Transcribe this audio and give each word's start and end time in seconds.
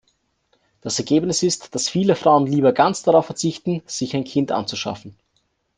Das 0.81 0.97
Ergebnis 0.97 1.43
ist, 1.43 1.75
dass 1.75 1.87
viele 1.87 2.15
Frauen 2.15 2.47
lieber 2.47 2.71
ganz 2.73 3.03
darauf 3.03 3.27
verzichten, 3.27 3.83
sich 3.85 4.15
ein 4.15 4.23
Kind 4.23 4.51
anzuschaffen. 4.51 5.15